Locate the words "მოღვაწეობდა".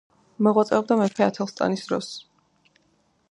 0.45-0.97